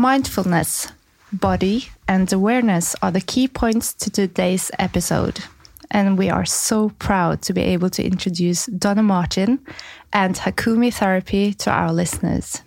[0.00, 0.88] Mindfulness,
[1.30, 5.40] body, and awareness are the key points to today's episode.
[5.90, 9.58] And we are so proud to be able to introduce Donna Martin
[10.10, 12.62] and Hakomi Therapy to our listeners.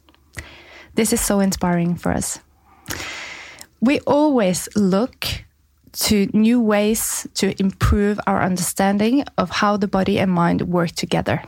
[0.94, 2.40] This is so inspiring for us.
[3.82, 5.26] We always look
[6.04, 11.42] to new ways to improve our understanding of how the body and mind work together.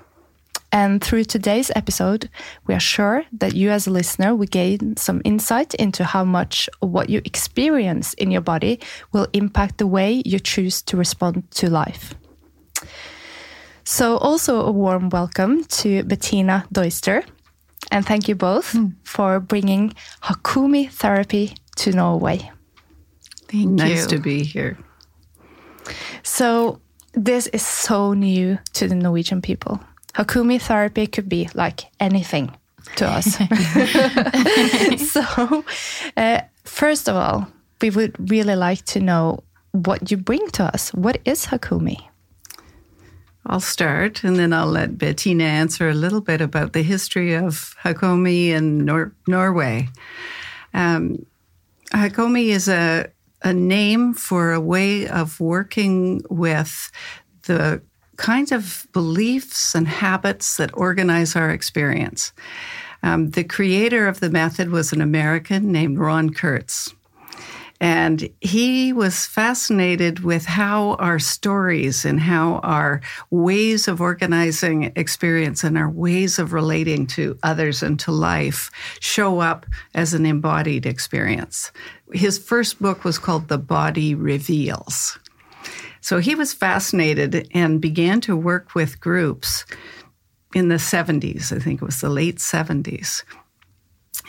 [0.76, 2.30] And through today's episode,
[2.68, 6.70] we are sure that you, as a listener, will gain some insight into how much
[6.82, 8.82] what you experience in your body
[9.14, 12.14] will impact the way you choose to respond to life.
[13.86, 17.24] So, also a warm welcome to Bettina Deuster.
[17.90, 18.96] And thank you both mm.
[19.06, 19.94] for bringing
[20.24, 22.52] Hakomi therapy to Norway.
[23.48, 23.96] Thank nice you.
[23.96, 24.78] Nice to be here.
[26.24, 26.82] So,
[27.14, 29.80] this is so new to the Norwegian people.
[30.16, 32.52] Hakomi therapy could be like anything
[32.96, 33.36] to us.
[35.12, 35.66] so,
[36.16, 37.48] uh, first of all,
[37.82, 40.94] we would really like to know what you bring to us.
[40.94, 41.98] What is Hakomi?
[43.48, 47.76] I'll start and then I'll let Bettina answer a little bit about the history of
[47.84, 49.90] Hakomi in Nor- Norway.
[50.74, 51.26] Um,
[51.94, 53.08] Hakomi is a,
[53.44, 56.92] a name for a way of working with
[57.44, 57.82] the
[58.18, 62.34] kinds of beliefs and habits that organize our experience.
[63.04, 66.94] Um, the creator of the method was an American named Ron Kurtz.
[67.82, 73.02] And he was fascinated with how our stories and how our
[73.32, 78.72] ways of organizing experience and our ways of relating to others and to life
[79.02, 81.72] show up as an embodied experience.
[82.14, 85.20] His first book was called The Body Reveals.
[86.06, 89.66] So he was fascinated and began to work with groups
[90.54, 91.52] in the 70s.
[91.52, 93.24] I think it was the late 70s.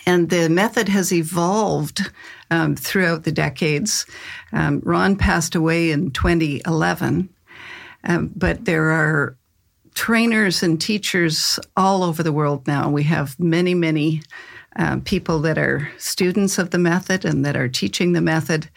[0.07, 2.11] And the method has evolved
[2.51, 4.07] um, throughout the decades.
[4.55, 7.29] Um, Ron passed away in 2011,
[8.05, 9.37] um, but there are
[9.93, 12.89] trainers and teachers all over the world now.
[12.89, 14.23] We have many, many
[14.77, 18.71] um, people that are students of the method and that are teaching the method.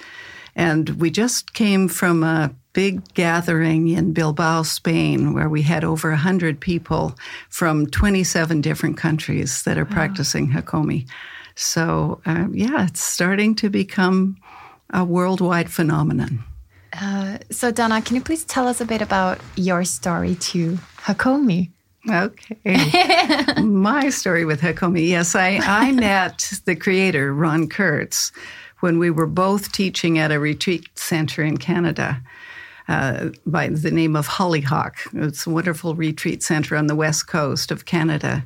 [0.53, 6.11] And we just came from a big gathering in Bilbao, Spain, where we had over
[6.11, 7.13] 100 people
[7.49, 9.91] from 27 different countries that are wow.
[9.91, 11.05] practicing Hakomi.
[11.55, 14.37] So, uh, yeah, it's starting to become
[14.91, 16.41] a worldwide phenomenon.
[16.93, 21.71] Uh, so, Donna, can you please tell us a bit about your story to Hakomi?
[22.09, 23.61] Okay.
[23.61, 25.05] My story with Hakomi.
[25.09, 28.31] Yes, I, I met the creator, Ron Kurtz,
[28.79, 32.21] when we were both teaching at a retreat center in Canada.
[32.89, 34.97] Uh, by the name of Hollyhock.
[35.13, 38.43] It's a wonderful retreat center on the west coast of Canada.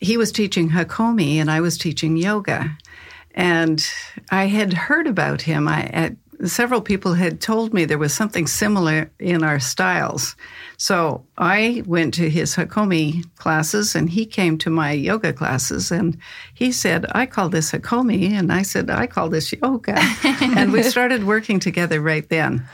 [0.00, 2.74] He was teaching Hakomi and I was teaching yoga.
[3.34, 3.86] And
[4.30, 5.68] I had heard about him.
[5.68, 6.16] I,
[6.46, 10.34] several people had told me there was something similar in our styles.
[10.78, 16.16] So I went to his Hakomi classes and he came to my yoga classes and
[16.54, 18.30] he said, I call this Hakomi.
[18.30, 19.98] And I said, I call this yoga.
[20.24, 22.66] and we started working together right then.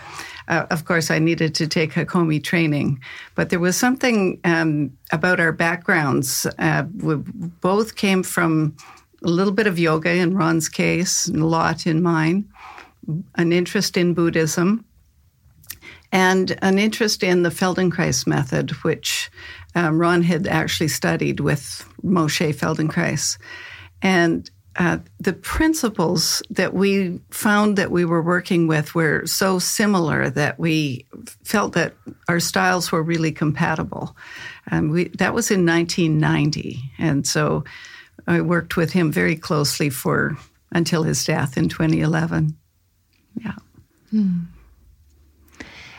[0.49, 3.01] Uh, of course, I needed to take Hakomi training,
[3.35, 6.47] but there was something um, about our backgrounds.
[6.59, 7.17] Uh, we
[7.61, 8.75] both came from
[9.23, 12.49] a little bit of yoga in Ron's case, and a lot in mine
[13.37, 14.85] an interest in Buddhism,
[16.13, 19.31] and an interest in the Feldenkrais method, which
[19.75, 23.39] um, Ron had actually studied with Moshe Feldenkrais.
[24.03, 30.31] And uh, the principles that we found that we were working with were so similar
[30.31, 31.05] that we
[31.43, 31.95] felt that
[32.29, 34.17] our styles were really compatible.
[34.71, 36.79] And we, that was in 1990.
[36.97, 37.65] And so
[38.29, 40.39] I worked with him very closely for
[40.71, 42.57] until his death in 2011.
[43.43, 43.55] Yeah.
[44.11, 44.39] Hmm.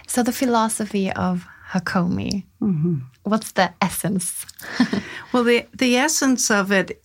[0.08, 3.00] So the philosophy of Hakomi, mm-hmm.
[3.24, 4.46] what's the essence?
[5.34, 7.04] well, the the essence of it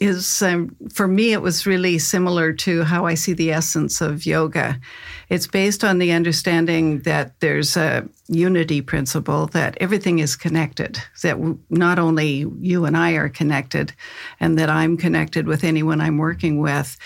[0.00, 4.24] is um, for me it was really similar to how I see the essence of
[4.24, 4.80] yoga.
[5.28, 10.98] It's based on the understanding that there's a unity principle that everything is connected.
[11.22, 11.38] That
[11.68, 13.92] not only you and I are connected,
[14.40, 16.96] and that I'm connected with anyone I'm working with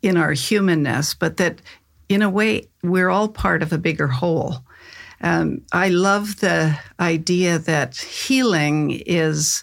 [0.00, 1.60] in our humanness, but that
[2.08, 4.56] in a way, we're all part of a bigger whole.
[5.20, 9.62] Um, I love the idea that healing is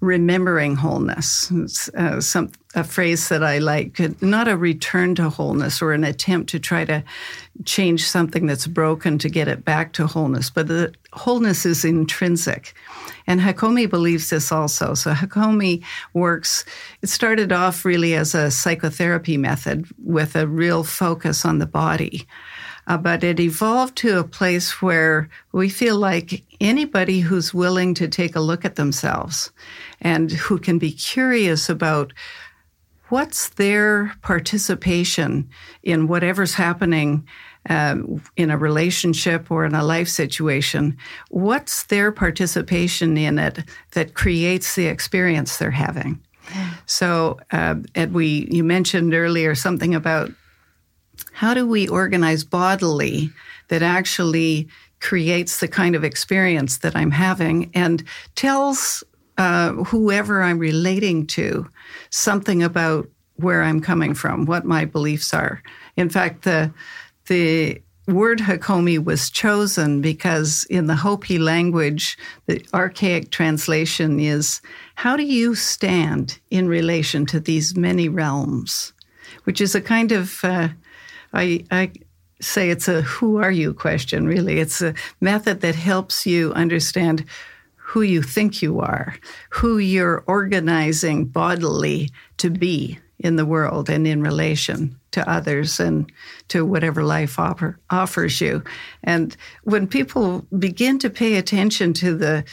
[0.00, 1.50] remembering wholeness.
[1.50, 6.04] It's uh, some, a phrase that I like, not a return to wholeness or an
[6.04, 7.02] attempt to try to
[7.64, 12.74] change something that's broken to get it back to wholeness, but the wholeness is intrinsic.
[13.26, 14.92] And Hakomi believes this also.
[14.94, 15.82] So Hakomi
[16.12, 16.64] works,
[17.00, 22.26] it started off really as a psychotherapy method with a real focus on the body.
[22.86, 28.08] Uh, but it evolved to a place where we feel like anybody who's willing to
[28.08, 29.50] take a look at themselves
[30.00, 32.12] and who can be curious about
[33.08, 35.48] what's their participation
[35.82, 37.26] in whatever's happening
[37.68, 40.96] um, in a relationship or in a life situation,
[41.30, 43.58] what's their participation in it
[43.92, 46.20] that creates the experience they're having?
[46.86, 50.30] So, uh, Ed, we you mentioned earlier something about
[51.32, 53.30] how do we organize bodily
[53.68, 54.68] that actually
[55.00, 58.02] creates the kind of experience that I'm having and
[58.34, 59.04] tells
[59.38, 61.68] uh, whoever I'm relating to
[62.10, 65.62] something about where I'm coming from, what my beliefs are.
[65.96, 66.72] In fact, the
[67.26, 74.60] the word Hakomi was chosen because in the Hopi language, the archaic translation is,
[74.94, 78.92] How do you stand in relation to these many realms?
[79.44, 80.68] Which is a kind of, uh,
[81.32, 81.92] I, I
[82.40, 84.58] say it's a who are you question, really.
[84.58, 87.24] It's a method that helps you understand
[87.76, 89.16] who you think you are,
[89.50, 96.12] who you're organizing bodily to be in the world and in relation to others and
[96.48, 98.62] to whatever life offer, offers you.
[99.02, 102.44] And when people begin to pay attention to the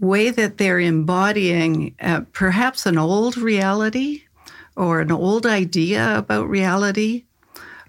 [0.00, 4.24] way that they're embodying uh, perhaps an old reality
[4.76, 7.24] or an old idea about reality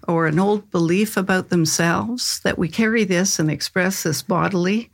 [0.08, 4.90] or an old belief about themselves, that we carry this and express this bodily.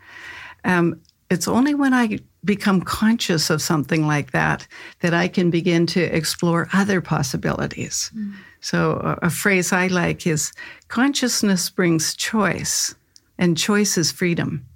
[0.64, 1.00] Um,
[1.30, 4.66] it's only when I become conscious of something like that
[5.00, 8.10] that I can begin to explore other possibilities.
[8.14, 8.34] Mm.
[8.60, 8.92] So,
[9.22, 10.52] a, a phrase I like is
[10.88, 12.94] consciousness brings choice,
[13.38, 14.66] and choice is freedom.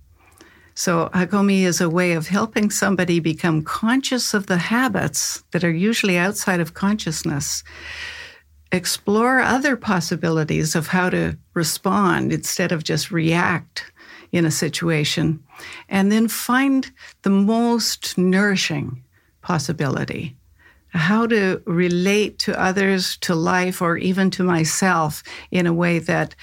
[0.75, 5.71] So, Hakomi is a way of helping somebody become conscious of the habits that are
[5.71, 7.65] usually outside of consciousness,
[8.73, 13.93] explore other possibilities of how to respond instead of just react
[14.33, 15.43] in a situation,
[15.89, 16.91] and then find
[17.23, 19.03] the most nourishing
[19.41, 20.37] possibility.
[20.89, 26.35] How to relate to others, to life, or even to myself in a way that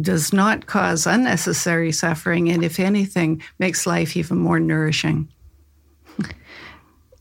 [0.00, 5.28] does not cause unnecessary suffering and, if anything, makes life even more nourishing.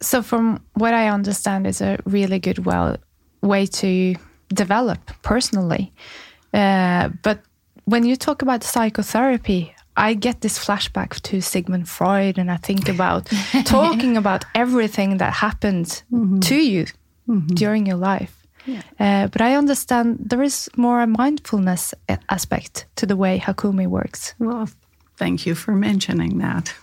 [0.02, 2.98] So, from what I understand, is a really good well
[3.46, 4.16] way to
[4.50, 5.92] develop personally.
[6.54, 7.40] Uh, but
[7.86, 12.90] when you talk about psychotherapy, I get this flashback to Sigmund Freud, and I think
[12.90, 13.32] about
[13.66, 16.40] talking about everything that happened mm-hmm.
[16.40, 16.86] to you
[17.28, 17.54] mm-hmm.
[17.56, 18.46] during your life.
[18.66, 18.82] Yeah.
[19.00, 21.94] Uh, but I understand there is more a mindfulness
[22.30, 24.34] aspect to the way Hakomi works.
[24.40, 24.68] Well,
[25.18, 26.74] thank you for mentioning that.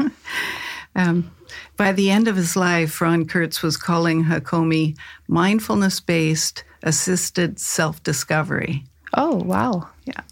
[0.95, 1.31] um,
[1.77, 4.97] by the end of his life, Ron Kurtz was calling Hakomi
[5.29, 8.85] mindfulness based assisted self discovery.
[9.15, 9.89] Oh, wow.
[10.05, 10.23] Yeah.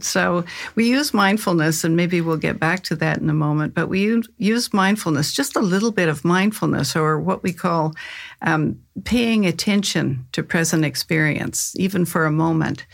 [0.00, 0.44] So
[0.74, 4.22] we use mindfulness, and maybe we'll get back to that in a moment, but we
[4.38, 7.94] use mindfulness, just a little bit of mindfulness, or what we call
[8.42, 12.86] um, paying attention to present experience, even for a moment.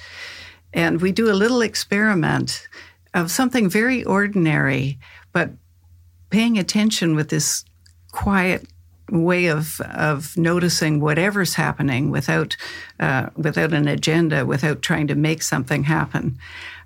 [0.74, 2.68] And we do a little experiment
[3.14, 4.98] of something very ordinary,
[5.32, 5.50] but
[6.30, 7.64] paying attention with this
[8.12, 8.66] quiet
[9.10, 12.56] way of of noticing whatever's happening without
[13.00, 16.38] uh, without an agenda, without trying to make something happen.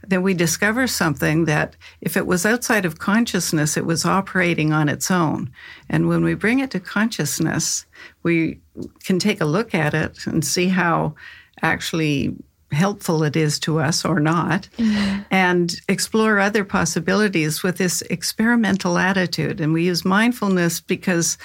[0.07, 4.89] Then we discover something that, if it was outside of consciousness, it was operating on
[4.89, 5.51] its own.
[5.89, 7.87] And when we bring it to consciousness,
[8.23, 8.61] we
[9.03, 11.15] can take a look at it and see how
[11.63, 12.37] actually
[12.75, 15.23] helpful it is to us or not, mm-hmm.
[15.31, 19.61] and explore other possibilities with this experimental attitude.
[19.61, 21.39] And we use mindfulness because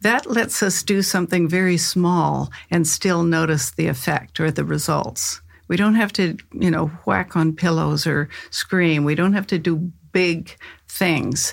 [0.00, 5.40] that lets us do something very small and still notice the effect or the results.
[5.66, 9.04] We don't have to, you know, whack on pillows or scream.
[9.04, 10.56] We don't have to do big
[10.88, 11.52] things.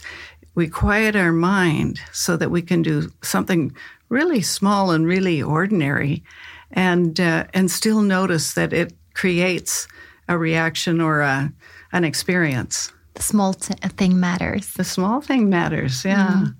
[0.53, 3.75] We quiet our mind so that we can do something
[4.07, 6.23] really small and really ordinary
[6.71, 9.87] and uh, and still notice that it creates
[10.27, 11.51] a reaction or a,
[11.91, 12.93] an experience.
[13.15, 14.73] The small t- thing matters.
[14.73, 16.43] The small thing matters, yeah.
[16.43, 16.55] Mm.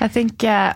[0.00, 0.74] I think uh,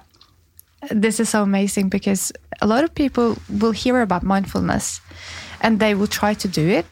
[0.91, 5.01] this is so amazing because a lot of people will hear about mindfulness
[5.61, 6.87] and they will try to do it,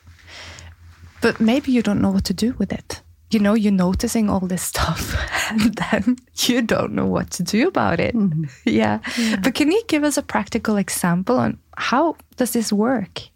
[1.20, 3.02] but maybe you don't know what to do with it.
[3.30, 5.14] You know, you're noticing all this stuff
[5.50, 8.14] and then you don't know what to do about it.
[8.14, 8.48] Mm -hmm.
[8.64, 9.00] yeah.
[9.16, 9.40] yeah.
[9.42, 13.29] But can you give us a practical example on how does this work?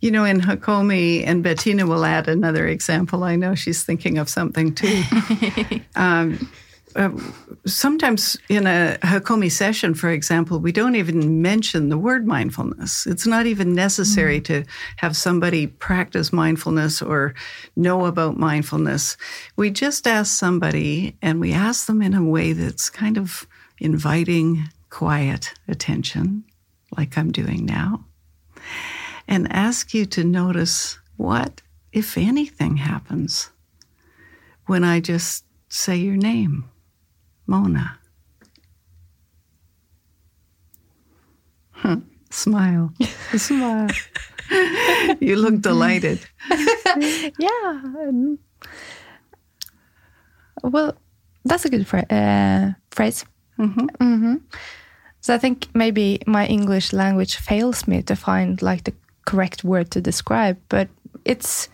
[0.00, 3.22] You know, in Hakomi, and Bettina will add another example.
[3.22, 5.02] I know she's thinking of something too.
[5.96, 6.50] um,
[6.94, 7.10] uh,
[7.66, 13.06] sometimes in a Hakomi session, for example, we don't even mention the word mindfulness.
[13.06, 14.44] It's not even necessary mm.
[14.44, 14.64] to
[14.96, 17.34] have somebody practice mindfulness or
[17.76, 19.16] know about mindfulness.
[19.56, 23.46] We just ask somebody and we ask them in a way that's kind of
[23.78, 26.44] inviting, quiet attention,
[26.96, 28.04] like I'm doing now,
[29.28, 31.62] and ask you to notice what,
[31.92, 33.50] if anything, happens
[34.66, 36.64] when I just say your name.
[37.46, 37.98] Mona.
[41.70, 41.96] Huh.
[42.30, 42.92] Smile.
[43.36, 43.88] Smile.
[45.20, 46.20] you look delighted.
[47.38, 47.80] yeah.
[50.62, 50.96] Well,
[51.44, 53.24] that's a good fra- uh, phrase.
[53.58, 53.86] Mm-hmm.
[54.00, 54.34] Mm-hmm.
[55.20, 59.90] So I think maybe my English language fails me to find like the correct word
[59.92, 60.88] to describe, but
[61.24, 61.68] it's.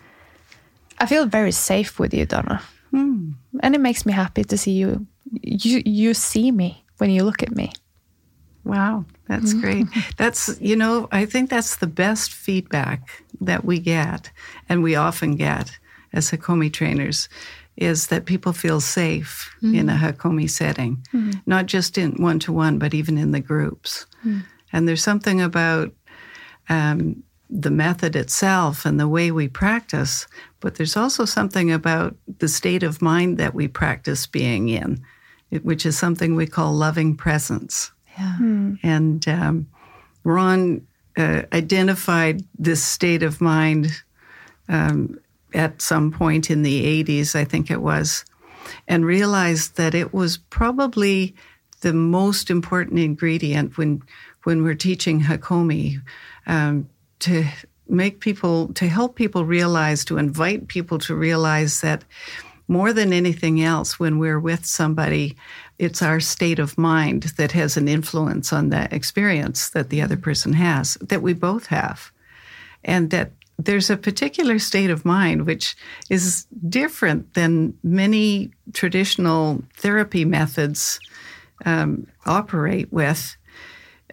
[1.01, 2.61] I feel very safe with you, Donna,
[2.93, 3.33] mm.
[3.61, 5.07] and it makes me happy to see you
[5.41, 7.71] you you see me when you look at me.
[8.65, 9.61] Wow, that's mm-hmm.
[9.61, 9.87] great.
[10.17, 14.31] That's you know, I think that's the best feedback that we get
[14.67, 15.77] and we often get
[16.13, 17.29] as Hakomi trainers
[17.77, 19.75] is that people feel safe mm-hmm.
[19.75, 21.31] in a Hakomi setting, mm-hmm.
[21.45, 24.05] not just in one to one, but even in the groups.
[24.25, 24.43] Mm.
[24.73, 25.93] And there's something about
[26.67, 30.27] um, the method itself and the way we practice,
[30.59, 35.03] but there's also something about the state of mind that we practice being in
[35.49, 37.91] which is something we call loving presence.
[38.17, 38.35] Yeah.
[38.39, 38.79] Mm.
[38.83, 39.67] And um,
[40.23, 40.85] Ron
[41.17, 43.87] uh, identified this state of mind
[44.67, 45.19] um,
[45.53, 48.23] at some point in the 80s, I think it was,
[48.87, 51.35] and realized that it was probably
[51.81, 54.03] the most important ingredient when
[54.43, 56.01] when we're teaching Hakomi
[56.47, 56.89] um,
[57.19, 57.45] to
[57.87, 62.03] make people to help people realize to invite people to realize that
[62.69, 65.35] more than anything else, when we're with somebody,
[65.79, 70.17] it's our state of mind that has an influence on the experience that the other
[70.17, 72.11] person has, that we both have.
[72.83, 75.75] And that there's a particular state of mind which
[76.09, 80.99] is different than many traditional therapy methods
[81.65, 83.35] um, operate with,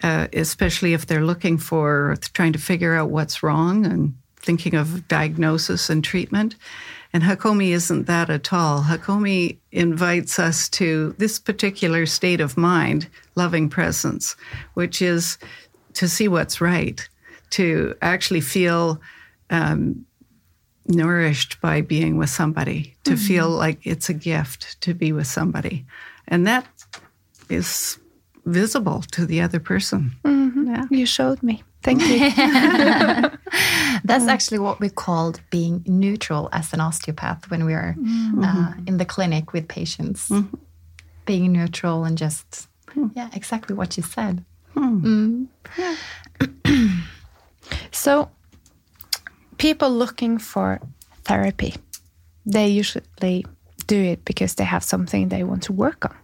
[0.02, 5.08] uh, especially if they're looking for trying to figure out what's wrong and thinking of
[5.08, 6.54] diagnosis and treatment.
[7.12, 8.82] And Hakomi isn't that at all.
[8.82, 14.36] Hakomi invites us to this particular state of mind, loving presence,
[14.74, 15.38] which is
[15.94, 17.08] to see what's right,
[17.50, 19.00] to actually feel
[19.50, 20.04] um,
[20.86, 23.26] nourished by being with somebody, to mm-hmm.
[23.26, 25.86] feel like it's a gift to be with somebody.
[26.28, 26.66] And that
[27.48, 27.98] is
[28.46, 30.12] visible to the other person.
[30.24, 30.68] Mm-hmm.
[30.68, 30.84] Yeah.
[30.90, 31.62] You showed me.
[31.82, 32.30] Thank you.
[34.04, 38.42] That's actually what we called being neutral as an osteopath when we are mm-hmm.
[38.42, 40.28] uh, in the clinic with patients.
[40.28, 40.56] Mm-hmm.
[41.26, 43.10] Being neutral and just, mm.
[43.14, 44.44] yeah, exactly what you said.
[44.76, 45.48] Mm.
[45.76, 47.02] Mm.
[47.90, 48.30] so,
[49.58, 50.80] people looking for
[51.24, 51.74] therapy,
[52.44, 53.44] they usually
[53.86, 56.16] do it because they have something they want to work on.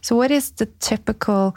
[0.00, 1.56] So, what is the typical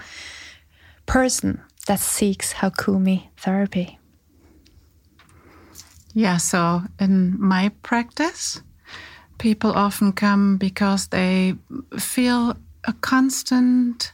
[1.06, 4.00] person that seeks Hakomi therapy?
[6.14, 8.62] Yeah, so in my practice,
[9.38, 11.56] people often come because they
[12.00, 12.56] feel
[12.86, 14.14] a constant,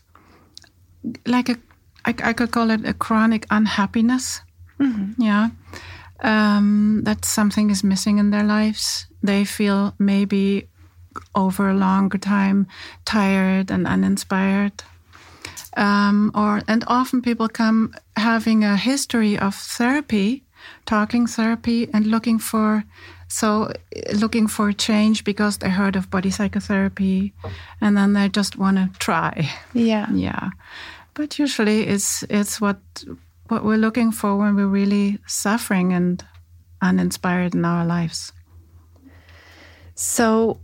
[1.28, 1.58] like a,
[2.06, 4.42] I, I could call it a chronic unhappiness.
[4.80, 5.22] Mm-hmm.
[5.22, 5.50] Yeah.
[6.22, 9.08] Um, that something is missing in their lives.
[9.22, 10.70] They feel maybe
[11.36, 12.68] over a longer time
[13.06, 14.84] tired and uninspired.
[15.78, 20.44] Um, or and often people come having a history of therapy,
[20.86, 22.84] talking therapy, and looking for
[23.28, 23.72] so
[24.14, 27.34] looking for change because they heard of body psychotherapy,
[27.80, 29.50] and then they just want to try.
[29.74, 30.50] Yeah, yeah.
[31.14, 32.80] But usually, it's it's what
[33.48, 36.24] what we're looking for when we're really suffering and
[36.82, 38.34] uninspired in our lives.
[39.96, 40.60] So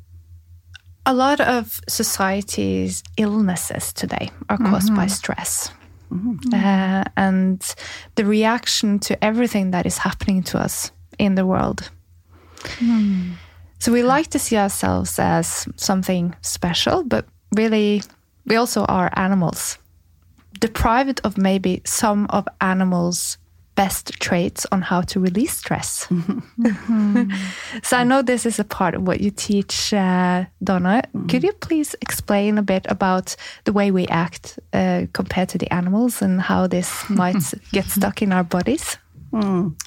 [1.07, 4.97] a lot of society's illnesses today are caused mm-hmm.
[4.97, 5.71] by stress.
[6.11, 6.53] Mm-hmm.
[6.53, 7.75] Uh, and
[8.15, 11.89] the reaction to everything that is happening to us in the world.
[12.79, 13.35] Mm.
[13.79, 18.03] So we like to see ourselves as something special, but really,
[18.45, 19.77] we also are animals,
[20.59, 23.37] deprived of maybe some of animals'
[23.77, 26.07] best traits on how to release stress.
[26.07, 27.31] Mm-hmm.
[27.83, 31.03] so I know this is a part of what you teach, uh, Donna.
[31.03, 31.27] Mm-hmm.
[31.27, 33.35] Could you please explain a bit about
[33.65, 38.21] the way we act uh, compared to the animals and how this might get stuck
[38.21, 38.97] in our bodies?
[39.31, 39.79] Mm.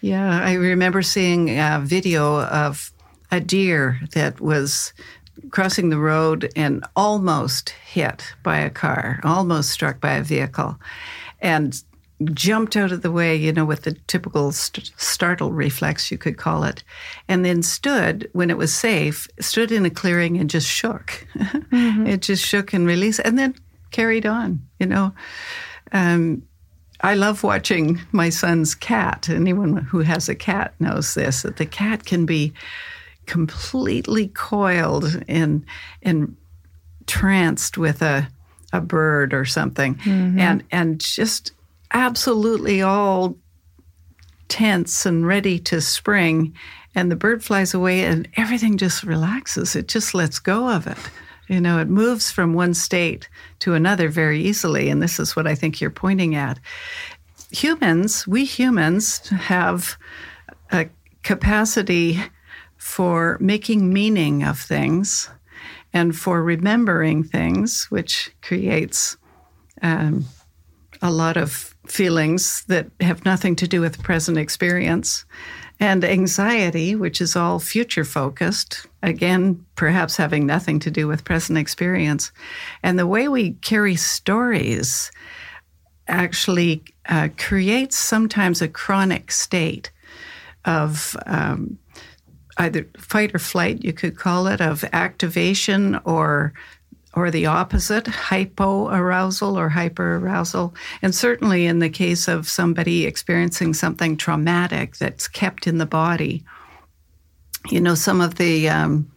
[0.00, 2.92] Yeah, I remember seeing a video of
[3.32, 4.92] a deer that was
[5.50, 10.78] crossing the road and almost hit by a car, almost struck by a vehicle.
[11.40, 11.82] And
[12.32, 16.36] jumped out of the way, you know, with the typical st- startle reflex, you could
[16.36, 16.82] call it,
[17.28, 21.26] and then stood when it was safe, stood in a clearing and just shook.
[21.36, 22.06] Mm-hmm.
[22.06, 23.54] it just shook and released, and then
[23.90, 25.12] carried on, you know.
[25.92, 26.42] Um,
[27.00, 29.28] I love watching my son's cat.
[29.28, 32.52] Anyone who has a cat knows this that the cat can be
[33.26, 35.64] completely coiled and
[36.02, 36.36] and
[37.06, 38.28] tranced with a
[38.72, 40.38] a bird or something mm-hmm.
[40.38, 41.52] and and just
[41.94, 43.38] absolutely all
[44.48, 46.54] tense and ready to spring
[46.94, 49.74] and the bird flies away and everything just relaxes.
[49.74, 50.98] It just lets go of it.
[51.48, 53.28] You know it moves from one state
[53.60, 56.58] to another very easily and this is what i think you're pointing at.
[57.50, 59.96] Humans we humans have
[60.72, 60.88] a
[61.22, 62.18] capacity
[62.76, 65.28] for making meaning of things
[65.92, 69.16] and for remembering things which creates
[69.82, 70.24] um,
[71.02, 75.24] a lot of feelings that have nothing to do with present experience,
[75.80, 81.58] and anxiety, which is all future focused, again, perhaps having nothing to do with present
[81.58, 82.32] experience.
[82.82, 85.10] And the way we carry stories
[86.06, 89.90] actually uh, creates sometimes a chronic state
[90.64, 91.78] of um,
[92.58, 96.52] either fight or flight, you could call it, of activation or
[97.14, 100.74] or the opposite, hypoarousal or hyperarousal.
[101.00, 106.44] And certainly in the case of somebody experiencing something traumatic that's kept in the body,
[107.70, 109.10] you know, some of the um,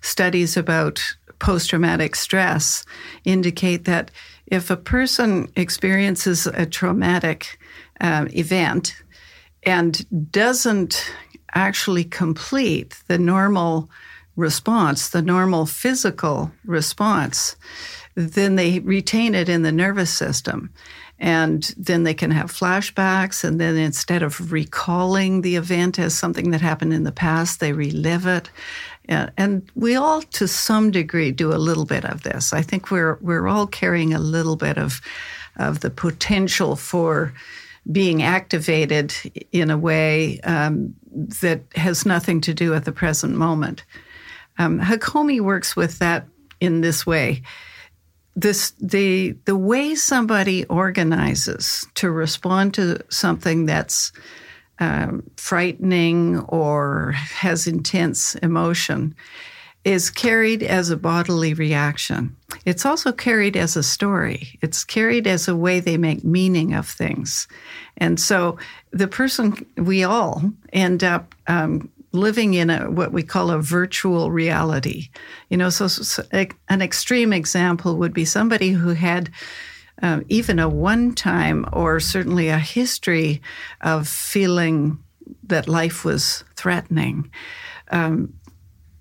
[0.00, 1.02] studies about
[1.38, 2.84] post traumatic stress
[3.24, 4.10] indicate that
[4.46, 7.58] if a person experiences a traumatic
[8.00, 8.94] uh, event
[9.64, 11.10] and doesn't
[11.54, 13.90] actually complete the normal
[14.36, 17.56] response, the normal physical response,
[18.14, 20.70] then they retain it in the nervous system.
[21.18, 23.44] And then they can have flashbacks.
[23.44, 27.72] And then instead of recalling the event as something that happened in the past, they
[27.72, 28.50] relive it.
[29.08, 32.52] And we all, to some degree, do a little bit of this.
[32.52, 35.00] I think we're we're all carrying a little bit of
[35.56, 37.32] of the potential for
[37.90, 39.12] being activated
[39.50, 40.94] in a way um,
[41.40, 43.84] that has nothing to do with the present moment.
[44.58, 46.26] Um, Hakomi works with that
[46.60, 47.42] in this way.
[48.34, 54.12] This the the way somebody organizes to respond to something that's
[54.78, 59.14] um, frightening or has intense emotion
[59.84, 62.34] is carried as a bodily reaction.
[62.64, 64.58] It's also carried as a story.
[64.62, 67.48] It's carried as a way they make meaning of things.
[67.96, 68.58] And so
[68.92, 74.30] the person, we all end up um, living in a what we call a virtual
[74.30, 75.08] reality.
[75.48, 76.22] You know, so, so
[76.68, 79.30] an extreme example would be somebody who had
[80.02, 83.40] um, even a one time or certainly a history
[83.80, 84.98] of feeling
[85.44, 87.30] that life was threatening.
[87.90, 88.34] Um,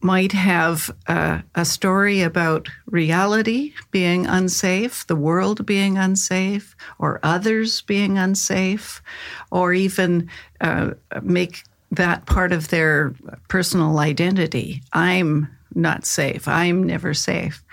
[0.04, 7.82] might have a, a, story about reality being unsafe, the world being unsafe, or others
[7.82, 9.02] being unsafe,
[9.52, 10.28] or even
[10.60, 13.14] uh, make that part of their
[13.48, 14.82] personal identity.
[14.94, 16.48] I'm not safe.
[16.48, 17.64] I'm never safe.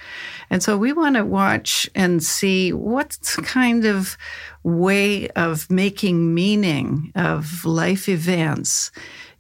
[0.51, 4.17] And so we want to watch and see what kind of
[4.63, 8.91] way of making meaning of life events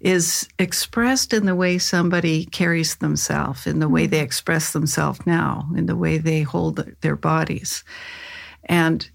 [0.00, 4.24] is expressed in the way somebody carries themselves, in the way they mm-hmm.
[4.24, 7.84] express themselves now, in the way they hold their bodies.
[8.64, 9.08] And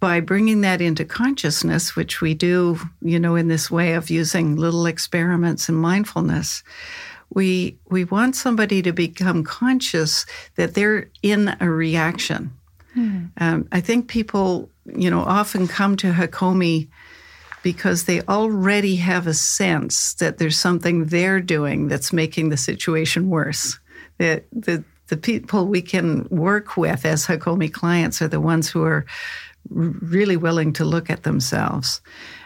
[0.00, 4.56] by bringing that into consciousness, which we do, you know, in this way of using
[4.56, 6.64] little experiments in mindfulness,
[7.32, 12.50] we we want somebody to become conscious that they're in a reaction.
[12.94, 13.26] Hmm.
[13.36, 16.88] Um, I think people, you know, often come to Hakomi
[17.62, 23.28] because they already have a sense that there's something they're doing that's making the situation
[23.28, 23.78] worse.
[24.18, 28.82] That the the people we can work with as Hakomi clients are the ones who
[28.84, 29.04] are
[29.68, 32.00] really willing to look at themselves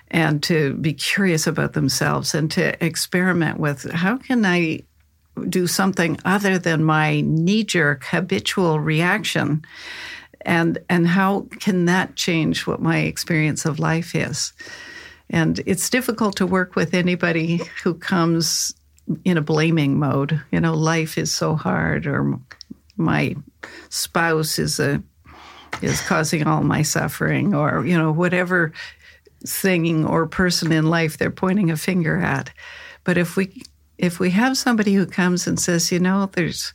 [0.09, 4.81] and to be curious about themselves and to experiment with how can I
[5.49, 9.65] do something other than my knee jerk habitual reaction?
[10.43, 14.53] And and how can that change what my experience of life is?
[15.31, 18.75] And it's difficult to work with anybody who comes
[19.25, 20.41] in a blaming mode.
[20.53, 22.39] You know life is so hard or
[22.97, 23.35] my
[23.89, 25.03] spouse is a
[25.83, 28.73] is causing all my suffering or you know whatever
[29.47, 32.51] thing or person in life they're pointing a finger at
[33.05, 33.63] but if we
[33.99, 36.73] if we have somebody who comes and says you know there's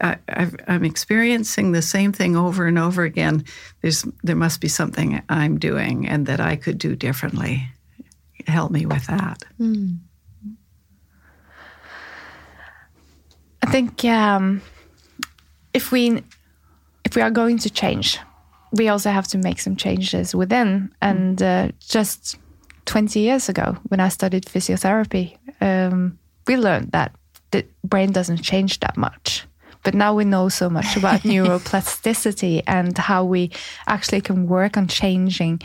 [0.00, 0.18] I,
[0.66, 3.44] am experiencing the same thing over and over again.
[3.80, 7.66] There's there must be something I'm doing and that I could do differently.
[8.46, 9.42] Help me with that.
[9.58, 9.98] Mm.
[13.62, 14.60] I think um,
[15.72, 16.22] if we
[17.06, 18.18] if we are going to change,
[18.72, 20.92] we also have to make some changes within.
[21.00, 22.36] And uh, just
[22.86, 27.14] 20 years ago, when I studied physiotherapy, um, we learned that
[27.52, 29.46] the brain doesn't change that much.
[29.84, 33.52] But now we know so much about neuroplasticity and how we
[33.86, 35.62] actually can work on changing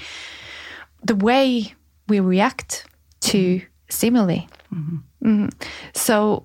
[1.03, 1.73] the way
[2.07, 2.85] we react
[3.21, 4.45] to stimuli.
[4.69, 5.27] Mm -hmm.
[5.27, 5.49] Mm -hmm.
[5.93, 6.43] So,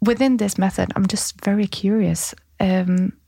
[0.00, 2.34] within this method, I'm just very curious.
[2.58, 3.19] Um,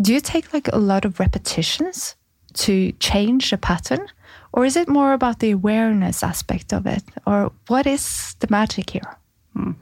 [0.00, 2.16] do you take like a lot of repetitions
[2.54, 4.06] to change a pattern?
[4.52, 7.02] Or is it more about the awareness aspect of it?
[7.26, 9.16] Or what is the magic here?
[9.54, 9.72] Hmm.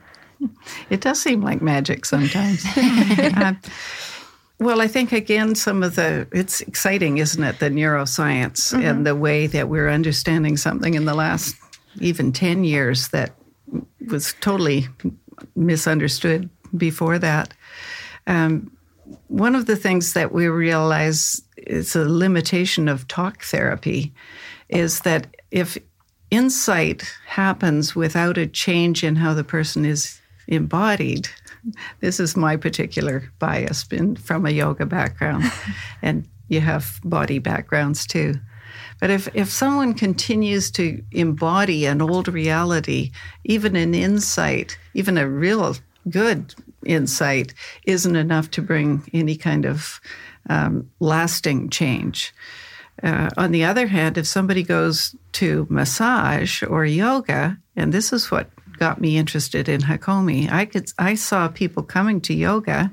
[0.90, 2.64] it does seem like magic sometimes.
[3.36, 3.54] Uh,
[4.60, 8.86] well i think again some of the it's exciting isn't it the neuroscience mm-hmm.
[8.86, 11.56] and the way that we're understanding something in the last
[12.00, 13.32] even 10 years that
[14.06, 14.86] was totally
[15.56, 17.54] misunderstood before that.
[18.26, 18.73] Um,
[19.34, 24.14] one of the things that we realize is a limitation of talk therapy
[24.68, 25.76] is that if
[26.30, 31.28] insight happens without a change in how the person is embodied,
[31.98, 35.42] this is my particular bias been from a yoga background,
[36.02, 38.34] and you have body backgrounds too.
[39.00, 43.10] But if, if someone continues to embody an old reality,
[43.42, 45.74] even an insight, even a real
[46.08, 50.00] good insight isn't enough to bring any kind of
[50.48, 52.34] um, lasting change.
[53.02, 58.30] Uh, on the other hand, if somebody goes to massage or yoga, and this is
[58.30, 60.50] what got me interested in Hakomi.
[60.50, 62.92] I could I saw people coming to yoga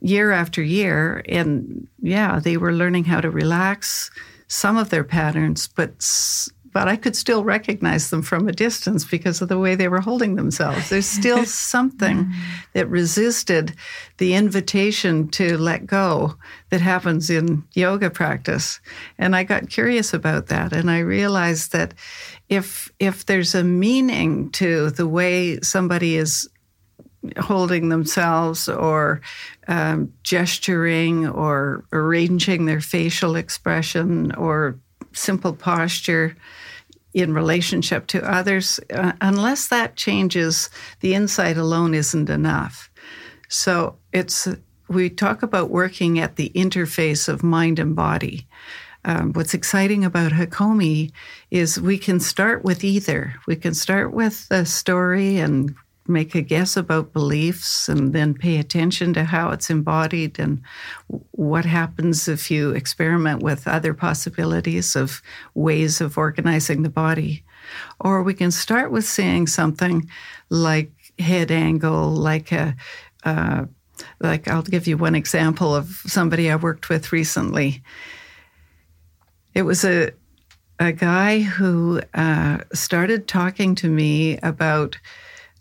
[0.00, 4.10] year after year, and yeah, they were learning how to relax
[4.48, 6.02] some of their patterns, but
[6.76, 10.02] but I could still recognize them from a distance because of the way they were
[10.02, 10.90] holding themselves.
[10.90, 12.30] There's still something
[12.74, 13.74] that resisted
[14.18, 16.34] the invitation to let go
[16.68, 18.78] that happens in yoga practice.
[19.16, 21.94] And I got curious about that and I realized that
[22.50, 26.46] if if there's a meaning to the way somebody is
[27.38, 29.22] holding themselves or
[29.66, 34.78] um, gesturing or arranging their facial expression or
[35.14, 36.36] simple posture
[37.16, 40.68] in relationship to others, uh, unless that changes,
[41.00, 42.90] the insight alone isn't enough.
[43.48, 44.46] So it's
[44.88, 48.46] we talk about working at the interface of mind and body.
[49.06, 51.10] Um, what's exciting about Hakomi
[51.50, 53.34] is we can start with either.
[53.46, 55.74] We can start with the story and
[56.08, 60.62] make a guess about beliefs and then pay attention to how it's embodied and
[61.32, 65.22] what happens if you experiment with other possibilities of
[65.54, 67.44] ways of organizing the body.
[68.00, 70.08] Or we can start with seeing something
[70.50, 72.76] like head angle, like a
[73.24, 73.66] uh,
[74.20, 77.82] like I'll give you one example of somebody I worked with recently.
[79.54, 80.12] It was a
[80.78, 84.98] a guy who uh, started talking to me about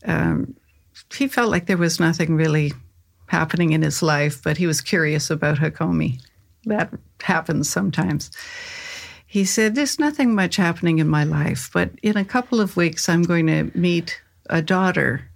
[0.06, 0.56] um,
[1.14, 2.74] he felt like there was nothing really
[3.28, 6.22] happening in his life, but he was curious about Hakomi.
[6.66, 8.32] That happens sometimes.
[9.28, 13.10] He said, There's nothing much happening in my life, but in a couple of weeks,
[13.10, 15.30] I'm going to meet a daughter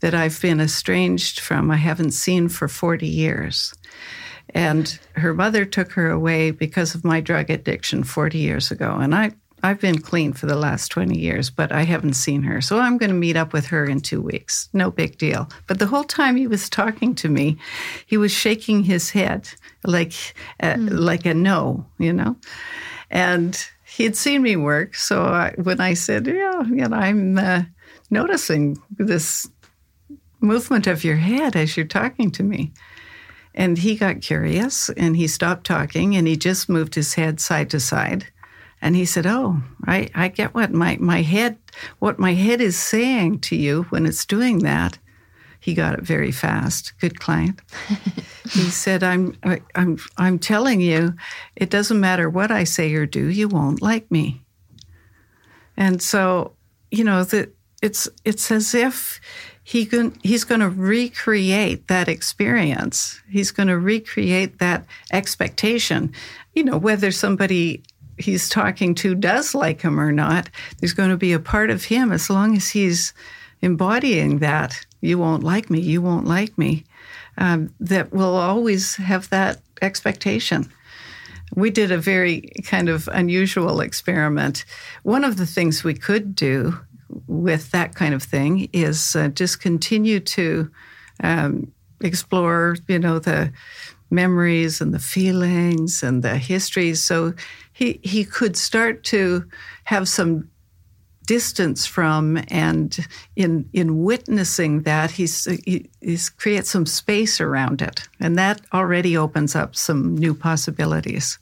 [0.00, 3.74] that I've been estranged from, I haven't seen for 40 years.
[4.50, 8.96] And her mother took her away because of my drug addiction 40 years ago.
[8.98, 12.60] And I I've been clean for the last 20 years, but I haven't seen her.
[12.60, 14.68] So I'm going to meet up with her in two weeks.
[14.72, 15.48] No big deal.
[15.66, 17.58] But the whole time he was talking to me,
[18.06, 19.48] he was shaking his head
[19.84, 20.12] like,
[20.62, 20.88] uh, mm.
[20.90, 22.36] like a no, you know?
[23.10, 24.94] And he had seen me work.
[24.94, 27.62] So I, when I said, yeah, you know, I'm uh,
[28.08, 29.50] noticing this
[30.40, 32.72] movement of your head as you're talking to me.
[33.54, 37.68] And he got curious and he stopped talking and he just moved his head side
[37.70, 38.26] to side
[38.82, 41.58] and he said, "Oh, I, I get what my, my head
[41.98, 44.98] what my head is saying to you when it's doing that."
[45.62, 46.94] He got it very fast.
[47.00, 47.60] Good client.
[48.50, 49.36] he said, "I'm
[49.74, 51.14] I'm I'm telling you,
[51.56, 54.42] it doesn't matter what I say or do, you won't like me."
[55.76, 56.54] And so,
[56.90, 59.20] you know, that it's it's as if
[59.62, 63.20] he can, he's going to recreate that experience.
[63.28, 66.12] He's going to recreate that expectation.
[66.54, 67.82] You know, whether somebody
[68.20, 71.84] he's talking to does like him or not, there's going to be a part of
[71.84, 73.12] him as long as he's
[73.62, 74.84] embodying that.
[75.00, 75.80] You won't like me.
[75.80, 76.84] You won't like me.
[77.38, 80.70] Um, that will always have that expectation.
[81.54, 84.64] We did a very kind of unusual experiment.
[85.02, 86.78] One of the things we could do
[87.26, 90.70] with that kind of thing is uh, just continue to
[91.22, 93.52] um, explore, you know, the
[94.10, 97.02] memories and the feelings and the histories.
[97.02, 97.34] So
[97.72, 99.44] he he could start to
[99.84, 100.50] have some
[101.26, 108.08] distance from and in in witnessing that he's he, he's creates some space around it.
[108.18, 111.38] And that already opens up some new possibilities.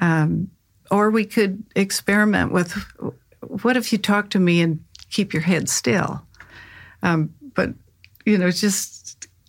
[0.00, 0.50] Um,
[0.90, 2.72] or we could experiment with
[3.40, 4.78] what if you talk to me and
[5.10, 6.22] keep your head still?
[7.02, 7.70] Um, but
[8.24, 9.01] you know just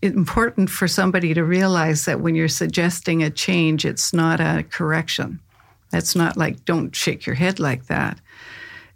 [0.03, 5.39] important for somebody to realize that when you're suggesting a change it's not a correction
[5.93, 8.19] that's not like don't shake your head like that.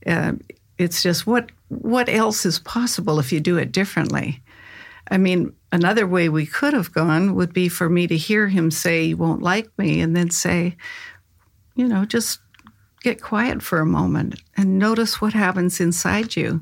[0.05, 0.33] Uh,
[0.79, 4.41] it's just what what else is possible if you do it differently.
[5.11, 8.71] I mean, another way we could have gone would be for me to hear him
[8.71, 10.75] say, "You won't like me," and then say,
[11.75, 12.39] you know, just
[13.03, 16.61] get quiet for a moment and notice what happens inside you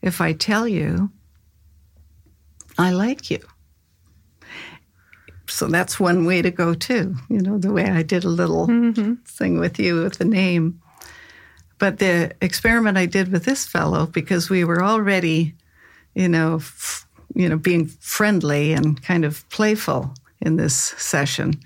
[0.00, 1.10] if I tell you
[2.78, 3.40] I like you
[5.50, 7.16] so that's one way to go too.
[7.28, 9.14] You know, the way I did a little mm-hmm.
[9.24, 10.80] thing with you with the name.
[11.78, 15.54] But the experiment I did with this fellow, because we were already,
[16.14, 21.60] you know, f- you know, being friendly and kind of playful in this session,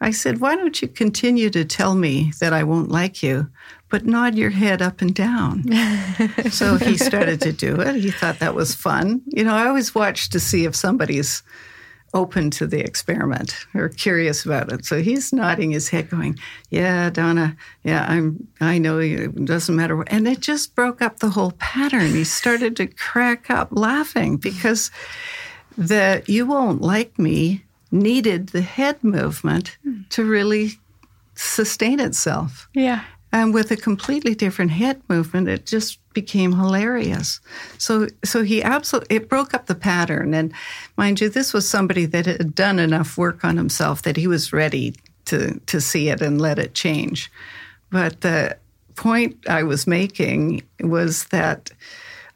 [0.00, 3.48] I said, "Why don't you continue to tell me that I won't like you,
[3.88, 5.64] but nod your head up and down?"
[6.50, 7.96] so he started to do it.
[7.96, 9.22] He thought that was fun.
[9.26, 11.42] You know, I always watch to see if somebody's
[12.16, 14.86] open to the experiment or curious about it.
[14.86, 16.38] So he's nodding his head, going,
[16.70, 17.54] "Yeah, Donna.
[17.84, 18.48] Yeah, I'm.
[18.60, 19.32] I know you.
[19.36, 20.10] It doesn't matter." What.
[20.10, 22.10] And it just broke up the whole pattern.
[22.12, 24.90] He started to crack up laughing because
[25.76, 29.76] the "you won't like me" needed the head movement
[30.08, 30.78] to really
[31.34, 32.68] sustain itself.
[32.74, 33.02] Yeah.
[33.32, 37.40] And with a completely different head movement, it just became hilarious.
[37.76, 40.32] So, so he absolutely it broke up the pattern.
[40.32, 40.50] And
[40.96, 44.50] mind you, this was somebody that had done enough work on himself that he was
[44.50, 44.94] ready
[45.26, 47.30] to to see it and let it change.
[47.90, 48.56] But the
[48.94, 51.70] point I was making was that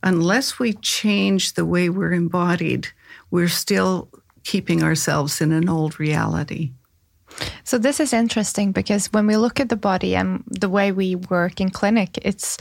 [0.03, 2.88] unless we change the way we're embodied,
[3.31, 4.09] we're still
[4.45, 6.73] keeping ourselves in an old reality.
[7.64, 11.14] So this is interesting because when we look at the body and the way we
[11.14, 12.59] work in clinic, it's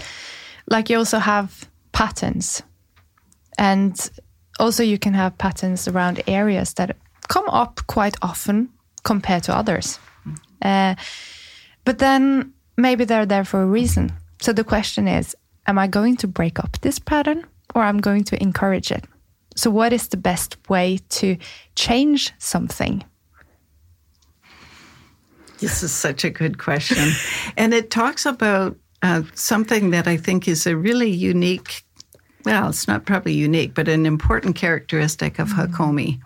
[0.70, 2.64] like you also have patterns.
[3.58, 4.10] And
[4.60, 6.96] also you can have patterns around areas that
[7.28, 8.70] come up quite often
[9.04, 10.00] compared to others.
[10.62, 10.96] Uh,
[11.86, 14.12] but then maybe they're there for a reason.
[14.42, 15.36] So the question is,
[15.68, 19.06] am I going to break up this pattern or I'm going to encourage it?
[19.56, 21.38] So what is the best way to
[21.76, 23.04] change something?
[25.60, 27.12] This is such a good question.
[27.58, 31.84] and it talks about uh, something that I think is a really unique,
[32.46, 35.74] well, it's not probably unique, but an important characteristic of mm-hmm.
[35.74, 36.20] Hakomi.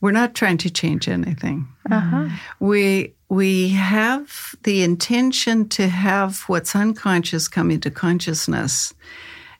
[0.00, 1.68] We're not trying to change anything.
[1.90, 2.28] Uh-huh.
[2.58, 8.92] We we have the intention to have what's unconscious come into consciousness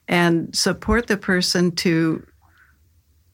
[0.07, 2.23] and support the person to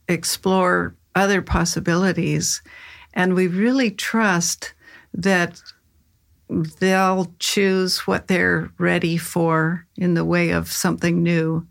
[0.07, 2.61] explore other possibilities.
[3.13, 4.73] And we really trust
[5.13, 5.61] that
[6.49, 11.65] they'll choose what they're ready for in the way of something new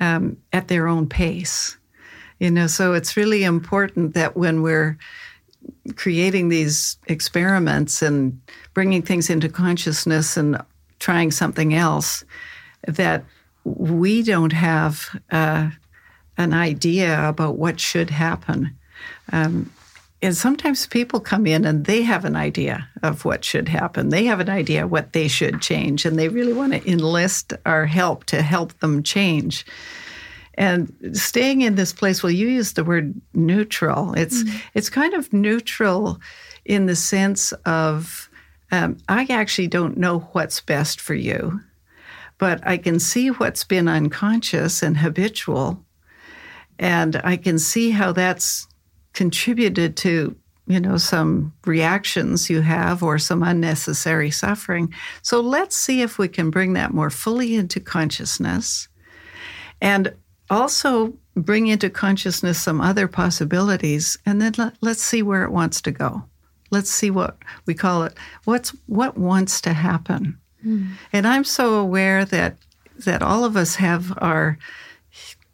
[0.00, 1.76] um, at their own pace.
[2.38, 4.98] You know, so it's really important that when we're
[5.96, 8.40] creating these experiments and
[8.72, 10.60] bringing things into consciousness and
[10.98, 12.24] trying something else,
[12.86, 13.24] that
[13.64, 15.70] we don't have uh,
[16.36, 18.76] an idea about what should happen.
[19.32, 19.72] Um,
[20.24, 24.08] and sometimes people come in and they have an idea of what should happen.
[24.08, 27.84] They have an idea what they should change, and they really want to enlist our
[27.84, 29.66] help to help them change.
[30.54, 34.14] And staying in this place, well, you use the word neutral.
[34.14, 34.56] It's mm-hmm.
[34.72, 36.20] it's kind of neutral
[36.64, 38.30] in the sense of
[38.72, 41.60] um, I actually don't know what's best for you,
[42.38, 45.84] but I can see what's been unconscious and habitual,
[46.78, 48.68] and I can see how that's
[49.14, 54.92] contributed to you know some reactions you have or some unnecessary suffering.
[55.22, 58.88] So let's see if we can bring that more fully into consciousness
[59.80, 60.14] and
[60.50, 64.16] also bring into consciousness some other possibilities.
[64.24, 66.24] And then let, let's see where it wants to go.
[66.70, 68.14] Let's see what we call it.
[68.44, 70.38] What's what wants to happen?
[70.64, 70.92] Mm.
[71.12, 72.56] and i'm so aware that
[73.04, 74.56] that all of us have our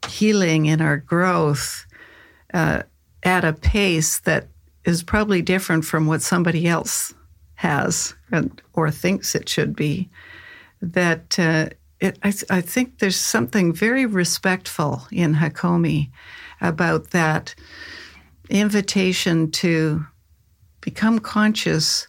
[0.07, 1.85] healing and our growth
[2.55, 2.83] uh,
[3.23, 4.49] at a pace that
[4.85, 7.15] is probably different from what somebody else
[7.55, 10.09] has and, or thinks it should be.
[10.81, 11.69] That uh,
[12.01, 16.11] it, I, I, think there's something very respectful in Hakomi
[16.63, 17.55] about that
[18.49, 20.07] invitation to
[20.81, 22.09] become conscious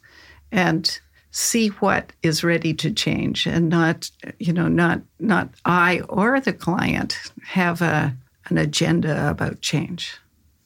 [0.51, 0.99] and
[1.31, 6.51] see what is ready to change and not you know not not i or the
[6.51, 8.13] client have a
[8.47, 10.17] an agenda about change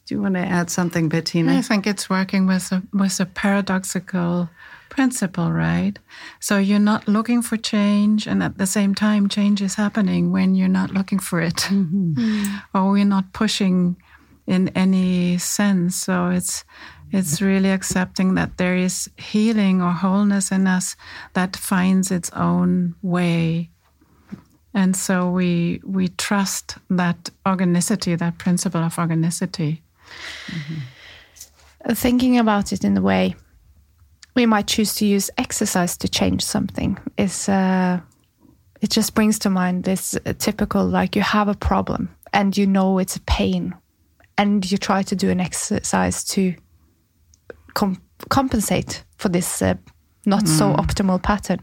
[0.06, 1.58] do you want to add something, Bettina?
[1.58, 4.50] I think it's working with a with a paradoxical
[4.90, 5.98] principle, right?
[6.40, 10.54] So you're not looking for change, and at the same time, change is happening when
[10.54, 12.14] you're not looking for it, mm-hmm.
[12.14, 12.62] mm.
[12.74, 13.96] or we're not pushing
[14.46, 15.96] in any sense.
[15.96, 16.64] So it's
[17.12, 20.96] it's really accepting that there is healing or wholeness in us
[21.34, 23.72] that finds its own way.
[24.72, 29.82] And so we we trust that organicity, that principle of organicity.
[30.48, 31.94] Mm-hmm.
[31.94, 33.36] Thinking about it in a way,
[34.36, 36.98] we might choose to use exercise to change something.
[37.18, 38.00] Is uh,
[38.82, 42.68] it just brings to mind this uh, typical like you have a problem and you
[42.68, 43.74] know it's a pain,
[44.38, 46.54] and you try to do an exercise to
[47.74, 49.76] com- compensate for this uh,
[50.26, 50.48] not mm.
[50.48, 51.62] so optimal pattern.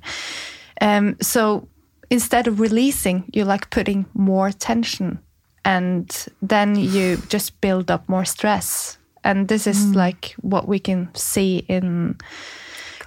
[0.80, 1.68] Um, so
[2.10, 5.18] instead of releasing, you're like putting more tension
[5.64, 9.94] and then you just build up more stress and this is mm.
[9.94, 12.16] like what we can see in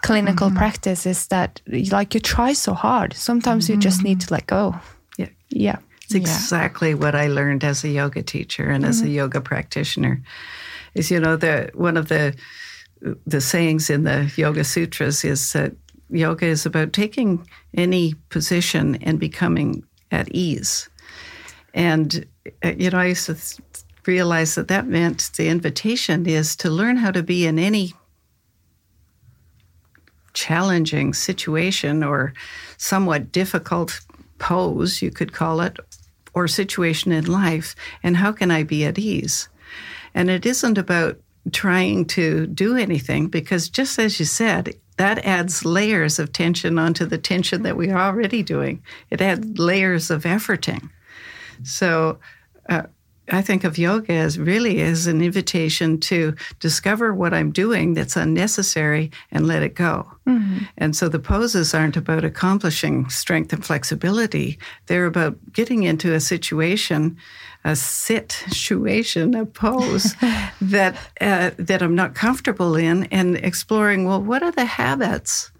[0.01, 0.55] clinical mm.
[0.55, 3.69] practice is that like you try so hard sometimes mm.
[3.69, 4.75] you just need to let go
[5.17, 6.95] yeah yeah it's exactly yeah.
[6.95, 9.13] what i learned as a yoga teacher and as a mm-hmm.
[9.13, 10.21] yoga practitioner
[10.93, 12.35] is you know the one of the
[13.25, 15.73] the sayings in the Yoga Sutras is that
[16.09, 20.89] yoga is about taking any position and becoming at ease.
[21.75, 22.25] And
[22.63, 23.35] uh, you know, I used to
[24.07, 27.93] realize that that meant the invitation is to learn how to be in any
[30.33, 32.33] challenging situation or
[32.77, 34.01] somewhat difficult
[34.37, 35.77] pose, you could call it,
[36.33, 39.47] or situation in life, and how can I be at ease?
[40.13, 41.17] And it isn't about
[41.51, 47.05] trying to do anything because, just as you said, that adds layers of tension onto
[47.05, 48.81] the tension that we are already doing.
[49.09, 50.89] It adds layers of efforting.
[51.63, 52.19] So,
[52.69, 52.83] uh,
[53.31, 58.15] I think of yoga as really as an invitation to discover what I'm doing that's
[58.15, 60.11] unnecessary and let it go.
[60.27, 60.65] Mm-hmm.
[60.77, 64.59] And so the poses aren't about accomplishing strength and flexibility.
[64.85, 67.17] They're about getting into a situation,
[67.63, 70.15] a situation, a pose
[70.61, 74.05] that uh, that I'm not comfortable in, and exploring.
[74.05, 75.51] Well, what are the habits?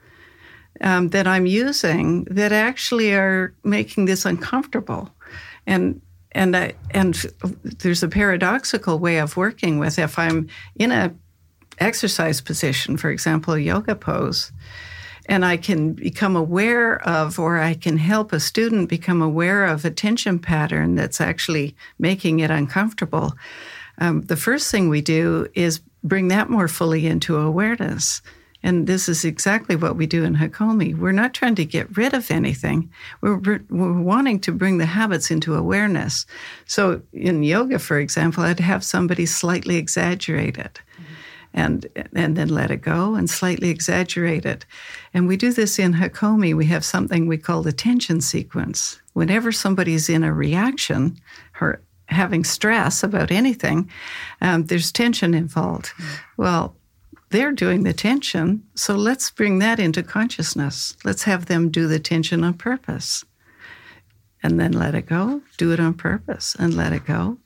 [0.82, 5.10] Um, that I'm using that actually are making this uncomfortable.
[5.68, 6.02] And
[6.32, 7.16] and and
[7.80, 11.14] there's a paradoxical way of working with if I'm in a
[11.80, 14.52] exercise position, for example, a yoga pose,
[15.28, 19.86] and I can become aware of, or I can help a student become aware of
[19.86, 23.34] a tension pattern that's actually making it uncomfortable.
[23.98, 28.22] Um, the first thing we do is bring that more fully into awareness.
[28.66, 30.98] And this is exactly what we do in Hakomi.
[30.98, 32.92] We're not trying to get rid of anything.
[33.22, 33.38] We're,
[33.70, 36.26] we're wanting to bring the habits into awareness.
[36.66, 40.82] So in yoga, for example, I'd have somebody slightly exaggerate it.
[41.54, 44.66] And, and then let it go and slightly exaggerate it.
[45.14, 46.56] And we do this in Hakomi.
[46.56, 49.00] We have something we call the tension sequence.
[49.14, 51.18] Whenever somebody's in a reaction
[51.62, 53.92] or having stress about anything,
[54.42, 55.86] um, there's tension involved.
[55.86, 56.42] Mm-hmm.
[56.42, 56.76] Well,
[57.30, 58.64] they're doing the tension.
[58.76, 60.96] So let's bring that into consciousness.
[61.04, 63.24] Let's have them do the tension on purpose.
[64.44, 67.38] And then let it go, do it on purpose and let it go.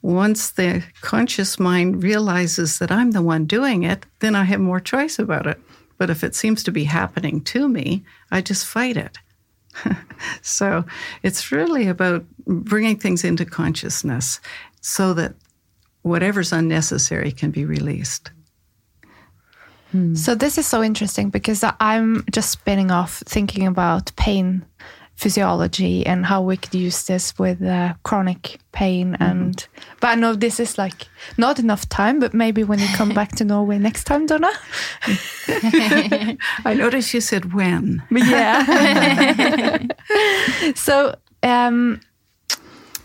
[0.00, 4.80] Once the conscious mind realizes that I'm the one doing it, then I have more
[4.80, 5.60] choice about it.
[5.98, 9.18] But if it seems to be happening to me, I just fight it.
[10.42, 10.84] so
[11.22, 14.40] it's really about bringing things into consciousness
[14.80, 15.34] so that
[16.02, 18.30] whatever's unnecessary can be released.
[19.94, 20.16] Hmm.
[20.16, 24.64] So this is so interesting because I'm just spinning off thinking about pain
[25.14, 29.20] physiology and how we could use this with uh, chronic pain mm.
[29.20, 29.68] and
[30.00, 31.06] but i know this is like
[31.38, 34.50] not enough time but maybe when you come back to norway next time donna
[36.64, 39.78] i noticed you said when yeah
[40.74, 41.14] so
[41.44, 42.00] um,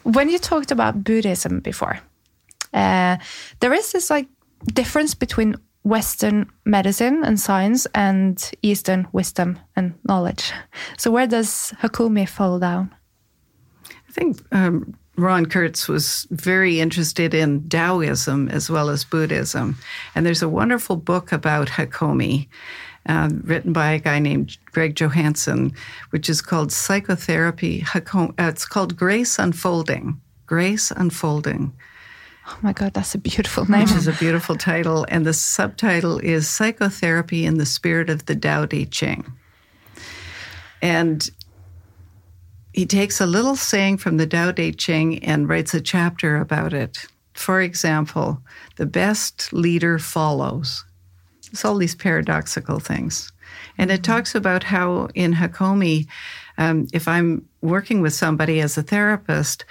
[0.02, 2.00] when you talked about buddhism before
[2.74, 3.18] uh,
[3.60, 4.28] there is this like
[4.74, 5.56] difference between
[5.90, 10.54] Western medicine and science and Eastern wisdom and knowledge.
[10.98, 12.94] So, where does Hakomi fall down?
[13.88, 19.78] I think um, Ron Kurtz was very interested in Taoism as well as Buddhism.
[20.16, 22.48] And there's a wonderful book about Hakomi.
[23.06, 25.72] Uh, written by a guy named Greg Johanson,
[26.12, 27.82] which is called Psychotherapy.
[27.82, 30.20] Hakomi, uh, it's called Grace Unfolding.
[30.46, 31.74] Grace Unfolding.
[32.50, 33.82] Oh my God, that's a beautiful name.
[33.82, 35.06] Which is a beautiful title.
[35.10, 39.32] And the subtitle is Psychotherapy in the Spirit of the Tao Te Ching.
[40.82, 41.30] And
[42.74, 46.74] he takes a little saying from the Tao Te Ching and writes a chapter about
[46.74, 47.06] it.
[47.34, 48.42] For example,
[48.78, 50.86] the best leader follows.
[51.52, 53.32] It's all these paradoxical things.
[53.78, 56.08] And it talks about how in Hakomi,
[56.58, 59.66] um, if I'm working with somebody as a therapist,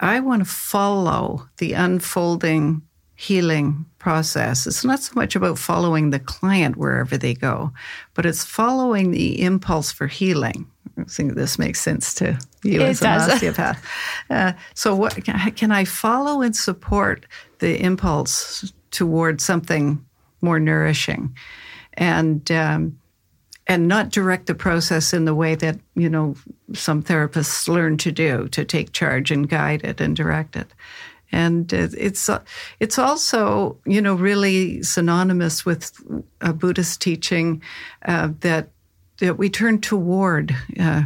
[0.00, 2.82] I want to follow the unfolding
[3.14, 4.66] healing process.
[4.66, 7.70] It's not so much about following the client wherever they go,
[8.14, 10.66] but it's following the impulse for healing.
[10.98, 13.26] I think this makes sense to you it as does.
[13.26, 13.86] an osteopath.
[14.30, 17.26] Uh, so, what can I follow and support
[17.58, 20.04] the impulse toward something
[20.40, 21.36] more nourishing,
[21.94, 22.98] and um,
[23.70, 26.34] and not direct the process in the way that you know
[26.74, 30.74] some therapists learn to do to take charge and guide it and direct it
[31.30, 32.28] and it's
[32.80, 35.92] it's also you know really synonymous with
[36.40, 37.62] a Buddhist teaching
[38.06, 38.70] uh, that
[39.18, 41.02] that we turn toward uh,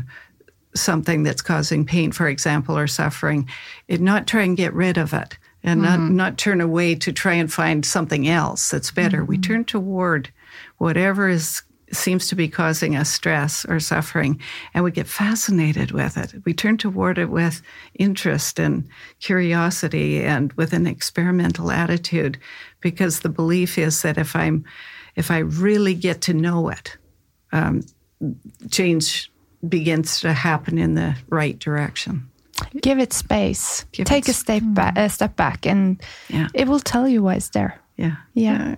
[0.75, 3.47] something that's causing pain, for example, or suffering,
[3.89, 6.07] and not try and get rid of it, and mm-hmm.
[6.07, 9.19] not not turn away to try and find something else that's better.
[9.19, 9.31] Mm-hmm.
[9.31, 10.31] We turn toward
[10.79, 11.62] whatever is
[11.93, 14.41] seems to be causing us stress or suffering,
[14.72, 16.35] and we get fascinated with it.
[16.45, 17.62] We turn toward it with
[17.95, 18.89] interest and
[19.20, 22.39] curiosity and with an experimental attitude
[22.80, 24.64] because the belief is that if I'm
[25.16, 26.97] if I really get to know it,
[27.53, 27.82] um,
[28.70, 29.30] change
[29.68, 32.28] begins to happen in the right direction.
[32.82, 33.85] Give it space.
[33.93, 36.49] Give Take it a step back, a step back, and Yeah.
[36.55, 37.78] it will tell you why it's there.
[37.97, 38.16] Yeah.
[38.35, 38.74] Yeah.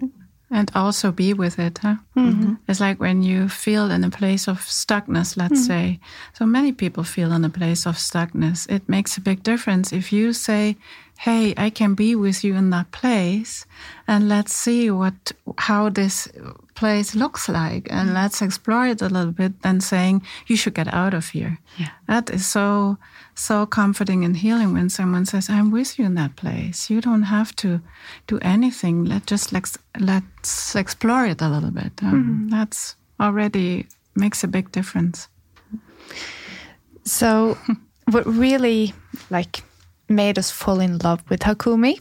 [0.48, 1.96] And also be with it, huh?
[2.16, 2.30] Mm-hmm.
[2.30, 2.54] Mm-hmm.
[2.68, 5.94] It's like when you feel in a place of stuckness, let's mm-hmm.
[5.94, 6.00] say.
[6.34, 8.70] So many people feel in a place of stuckness.
[8.70, 10.76] It makes a big difference if you say,
[11.18, 13.66] "Hey, I can be with you in that place,
[14.06, 16.28] and let's see what how this
[16.74, 20.92] place looks like, and let's explore it a little bit." Than saying you should get
[20.94, 21.58] out of here.
[21.78, 21.90] Yeah.
[22.06, 22.96] That is so
[23.34, 26.90] so comforting and healing when someone says, "I'm with you in that place.
[26.90, 27.80] You don't have to
[28.26, 29.04] do anything.
[29.04, 34.72] Let just let's let's explore it a little bit." Um, That's already makes a big
[34.72, 35.28] difference.
[37.04, 37.56] So,
[38.10, 38.94] what really
[39.30, 39.62] like
[40.08, 42.00] made us fall in love with Hakomi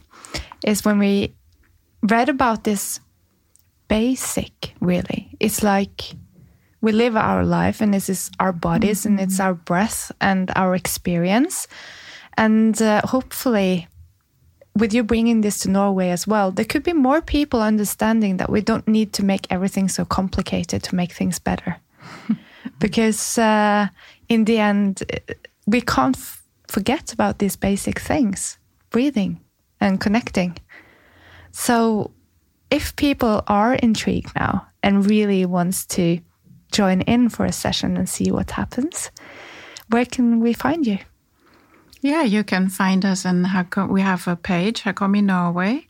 [0.66, 1.34] is when we
[2.03, 2.99] read about this
[3.88, 4.74] basic.
[4.80, 6.16] Really, it's like
[6.82, 10.76] we live our life, and this is our bodies, and it's our breath and our
[10.76, 11.68] experience,
[12.38, 13.88] and uh, hopefully.
[14.78, 18.49] With you bringing this to Norway as well, there could be more people understanding that
[18.49, 21.78] we don't need to make everything so complicated to make things better
[22.80, 23.88] because uh,
[24.28, 25.01] in the end,
[25.66, 26.18] we can't
[26.68, 28.57] forget about these basic things
[28.89, 29.41] breathing
[29.82, 30.57] and connecting.
[31.51, 32.11] So,
[32.72, 36.20] if people are intrigued now and really wants to
[36.72, 39.11] join in for a session and see what happens,
[39.89, 40.99] where can we find you?
[42.01, 45.88] Yeah, you can find us in Hako- we have a page Hakomi Norway,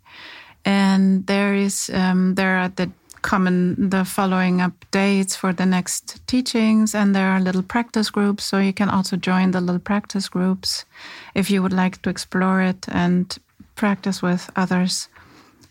[0.64, 2.90] and there is um, there are the
[3.26, 8.60] common the following updates for the next teachings, and there are little practice groups, so
[8.60, 10.86] you can also join the little practice groups
[11.34, 13.38] if you would like to explore it and
[13.76, 15.10] practice with others.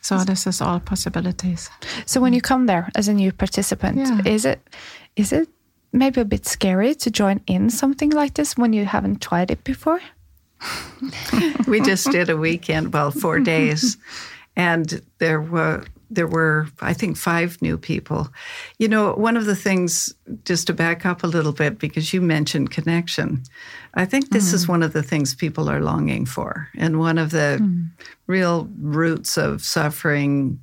[0.00, 1.70] So this is all possibilities.
[2.06, 4.32] So, when you come there as a new participant, Yeah.
[4.34, 4.58] is it
[5.16, 5.48] is it
[5.92, 9.64] maybe a bit scary to join in something like this when you haven't tried it
[9.64, 10.00] before?
[11.66, 13.96] we just did a weekend, well, four days,
[14.56, 15.84] and there were
[16.14, 18.28] there were I think five new people.
[18.78, 22.20] You know, one of the things just to back up a little bit because you
[22.20, 23.42] mentioned connection.
[23.94, 24.72] I think this is mm-hmm.
[24.72, 27.84] one of the things people are longing for, and one of the hmm.
[28.26, 30.58] real roots of suffering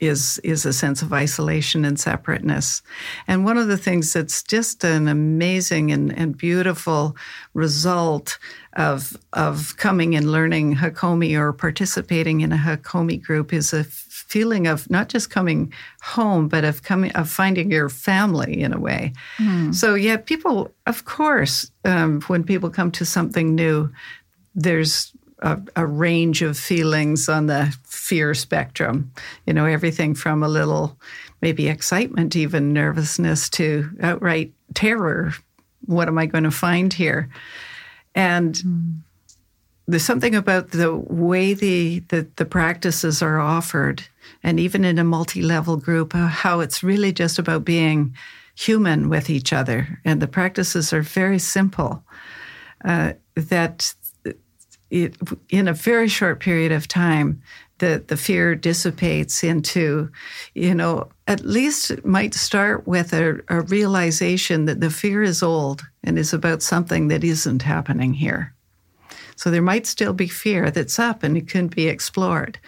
[0.00, 2.82] is is a sense of isolation and separateness.
[3.26, 7.16] And one of the things that's just an amazing and, and beautiful
[7.54, 8.38] result
[8.74, 14.66] of of coming and learning Hakomi or participating in a Hakomi group is a feeling
[14.66, 15.72] of not just coming
[16.02, 19.12] home, but of coming of finding your family in a way.
[19.72, 23.90] So yeah, people, of course, um, when people come to something new,
[24.54, 25.12] there's
[25.46, 29.12] a, a range of feelings on the fear spectrum.
[29.46, 30.98] You know, everything from a little
[31.40, 35.32] maybe excitement, even nervousness, to outright terror.
[35.84, 37.28] What am I going to find here?
[38.14, 39.02] And
[39.86, 44.02] there's something about the way the, the, the practices are offered,
[44.42, 48.16] and even in a multi level group, uh, how it's really just about being
[48.56, 50.00] human with each other.
[50.04, 52.02] And the practices are very simple.
[52.84, 53.94] Uh, that
[54.90, 55.16] it,
[55.48, 57.42] in a very short period of time,
[57.78, 60.10] the, the fear dissipates into,
[60.54, 65.42] you know, at least it might start with a, a realization that the fear is
[65.42, 68.54] old and is about something that isn't happening here.
[69.36, 72.58] So there might still be fear that's up and it can be explored.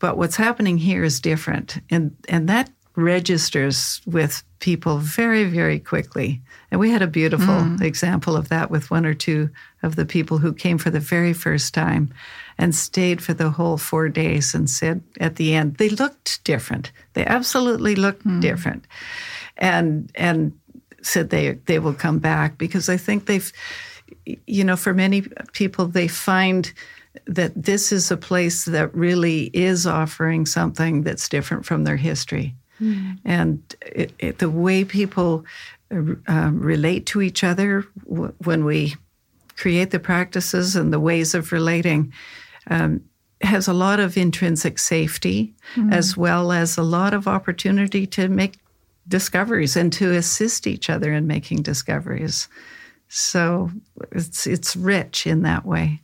[0.00, 1.78] But what's happening here is different.
[1.88, 6.40] And, and that registers with people very, very quickly.
[6.70, 7.80] And we had a beautiful mm.
[7.80, 9.50] example of that with one or two
[9.82, 12.12] of the people who came for the very first time
[12.58, 16.92] and stayed for the whole four days and said at the end, they looked different.
[17.14, 18.40] They absolutely looked mm.
[18.40, 18.86] different.
[19.56, 20.52] And, and
[21.02, 23.52] said they, they will come back because I think they've,
[24.46, 25.22] you know, for many
[25.52, 26.72] people, they find
[27.26, 32.54] that this is a place that really is offering something that's different from their history.
[33.24, 35.44] And it, it, the way people
[35.90, 38.94] uh, um, relate to each other w- when we
[39.56, 42.12] create the practices and the ways of relating
[42.68, 43.02] um,
[43.40, 45.52] has a lot of intrinsic safety
[45.90, 48.58] as well as a lot of opportunity to make
[49.08, 52.48] discoveries and to assist each other in making discoveries.
[53.08, 53.70] So
[54.12, 56.00] it's it's rich in that way.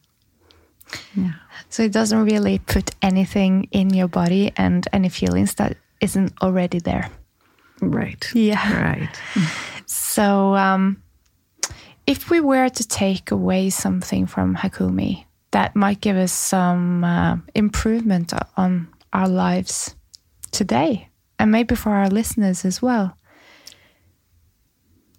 [1.68, 6.78] So it doesn't really put anything in your body and any feelings that isn't already
[6.78, 7.11] there.
[7.80, 8.28] Right.
[8.34, 8.82] Yeah.
[8.82, 9.20] Right.
[9.86, 11.03] So, um,
[12.07, 17.36] if we were to take away something from Hakomi that might give us some uh,
[17.55, 19.94] improvement on our lives
[20.51, 23.16] today, and maybe for our listeners as well,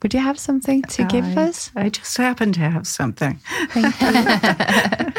[0.01, 1.71] would you have something to give us?
[1.75, 3.39] I just happen to have something.
[3.69, 5.13] Thank you.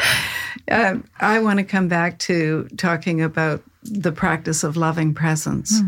[0.69, 5.81] Uh, I want to come back to talking about the practice of loving presence.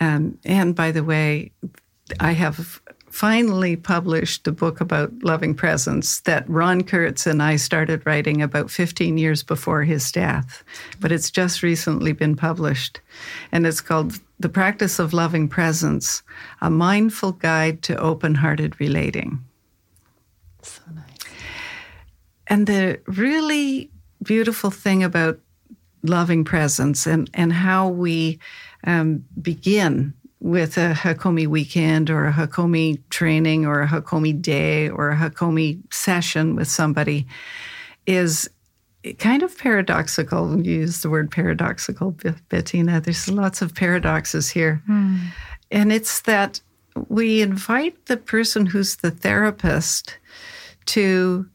[0.00, 1.52] Um, and by the way,
[2.20, 2.80] I have
[3.16, 8.70] finally published a book about loving presence that Ron Kurtz and I started writing about
[8.70, 10.62] 15 years before his death,
[11.00, 13.00] but it's just recently been published.
[13.52, 16.22] And it's called The Practice of Loving Presence
[16.60, 19.42] A Mindful Guide to Open Hearted Relating.
[20.62, 21.04] So nice.
[22.48, 23.90] And the really
[24.22, 25.38] beautiful thing about
[26.06, 28.38] loving presence and, and how we
[28.84, 35.10] um, begin with a Hakomi weekend or a Hakomi training or a Hakomi day or
[35.10, 37.26] a Hakomi session with somebody
[38.06, 38.48] is
[39.18, 40.60] kind of paradoxical.
[40.64, 42.16] You use the word paradoxical,
[42.48, 43.00] Bettina.
[43.00, 44.82] There's lots of paradoxes here.
[45.70, 46.60] And it's that
[47.08, 50.18] we invite the person who's the therapist
[50.86, 51.46] to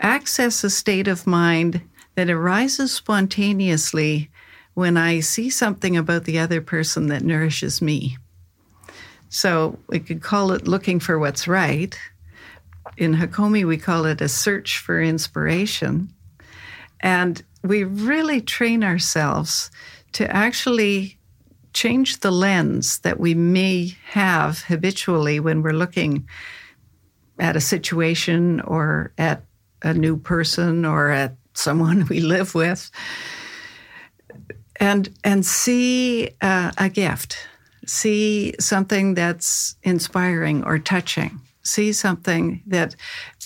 [0.00, 1.80] access a state of mind
[2.14, 4.30] that arises spontaneously
[4.74, 8.18] when I see something about the other person that nourishes me.
[9.28, 11.98] So we could call it looking for what's right.
[12.96, 16.12] In Hakomi, we call it a search for inspiration.
[17.00, 19.70] And we really train ourselves
[20.12, 21.18] to actually
[21.72, 26.28] change the lens that we may have habitually when we're looking
[27.38, 29.42] at a situation or at
[29.82, 32.90] a new person or at someone we live with.
[34.80, 37.36] And and see uh, a gift.
[37.86, 41.40] See something that's inspiring or touching.
[41.62, 42.96] See something that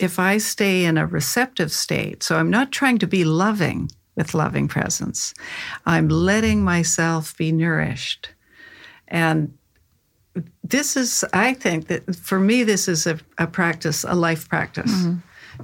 [0.00, 3.88] if i stay in a receptive state so i'm not trying to be loving
[4.18, 5.32] with loving presence.
[5.86, 8.30] I'm letting myself be nourished.
[9.06, 9.56] And
[10.62, 15.06] this is i think that for me this is a, a practice a life practice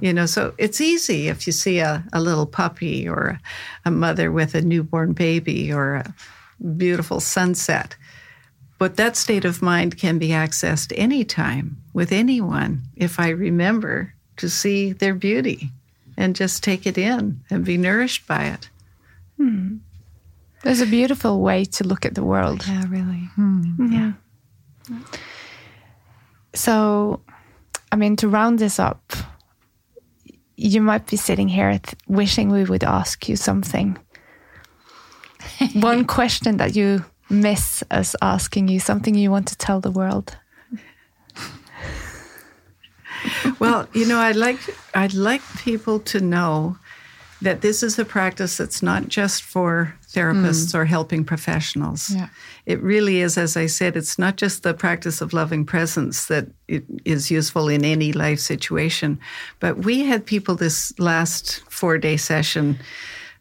[0.01, 3.39] you know so it's easy if you see a, a little puppy or a,
[3.85, 6.13] a mother with a newborn baby or a
[6.77, 7.95] beautiful sunset.
[8.77, 14.49] But that state of mind can be accessed anytime with anyone if i remember to
[14.49, 15.71] see their beauty
[16.17, 18.69] and just take it in and be nourished by it.
[19.37, 19.77] Hmm.
[20.63, 22.65] There's a beautiful way to look at the world.
[22.67, 23.29] Yeah, really.
[23.35, 23.61] Hmm.
[23.61, 23.93] Mm-hmm.
[23.93, 24.11] yeah.
[26.53, 27.21] So,
[27.91, 29.13] I mean, to round this up,
[30.57, 33.97] you might be sitting here th- wishing we would ask you something.
[35.73, 40.37] One question that you miss us asking you, something you want to tell the world.
[43.59, 44.59] well, you know, I'd like
[44.93, 46.77] I'd like people to know
[47.41, 50.77] that this is a practice that's not just for therapists hmm.
[50.77, 52.09] or helping professionals.
[52.09, 52.29] Yeah.
[52.65, 56.47] It really is, as I said, it's not just the practice of loving presence that
[56.67, 59.19] it is useful in any life situation.
[59.59, 62.79] But we had people this last four day session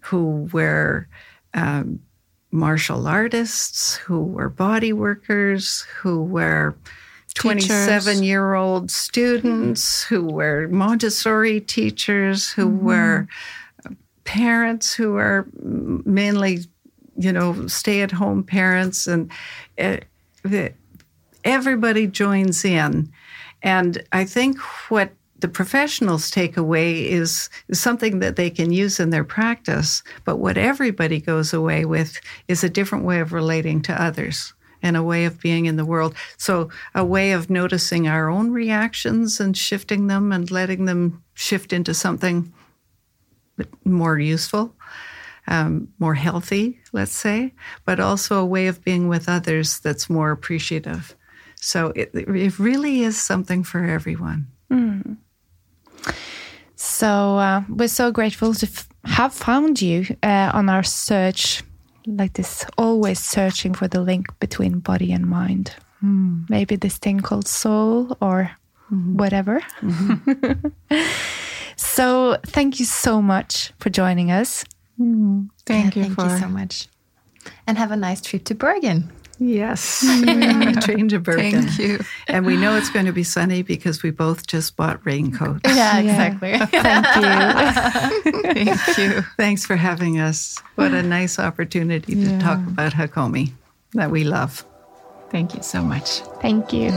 [0.00, 1.08] who were
[1.54, 2.00] um,
[2.50, 6.74] martial artists, who were body workers, who were
[7.34, 13.26] 27 year old students, who were Montessori teachers, who were
[14.24, 16.60] parents who are mainly,
[17.16, 19.30] you know, stay at home parents, and
[19.78, 19.98] uh,
[21.44, 23.10] everybody joins in.
[23.62, 24.58] And I think
[24.90, 30.02] what the professionals take away is, is something that they can use in their practice,
[30.24, 34.96] but what everybody goes away with is a different way of relating to others and
[34.96, 36.14] a way of being in the world.
[36.36, 41.72] So, a way of noticing our own reactions and shifting them and letting them shift
[41.72, 42.52] into something
[43.84, 44.74] more useful,
[45.46, 47.52] um, more healthy, let's say,
[47.84, 51.14] but also a way of being with others that's more appreciative.
[51.60, 54.48] So it, it really is something for everyone.
[56.76, 61.62] So, uh, we're so grateful to f- have found you uh, on our search,
[62.06, 65.74] like this, always searching for the link between body and mind.
[66.50, 68.50] Maybe this thing called soul or
[68.90, 69.62] whatever.
[71.76, 74.64] so, thank you so much for joining us.
[75.00, 75.42] Mm-hmm.
[75.66, 76.88] Thank Yeah, you thank for you so much.
[77.66, 79.10] And have a nice trip to Bergen.
[79.38, 80.00] Yes,
[80.84, 81.62] train to Bergen.
[81.62, 81.98] Thank you.
[82.28, 85.60] And we know it's going to be sunny because we both just bought raincoats.
[85.66, 86.56] Yeah, exactly.
[86.80, 88.42] Thank you.
[88.64, 89.22] Thank you.
[89.36, 90.62] Thanks for having us.
[90.76, 92.38] What a nice opportunity to Yeah.
[92.38, 93.50] talk about Hakomi
[93.94, 94.64] that we love.
[95.30, 96.20] Thank you so much.
[96.40, 96.92] Thank you.